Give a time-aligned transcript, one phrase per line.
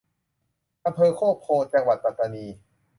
[0.85, 2.45] อำเภอโคกโพธิ์ จังหวัดปัตตานี